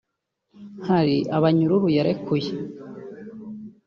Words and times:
hari 0.87 1.17
abanyururu 1.37 1.87
yarekuye 1.97 2.51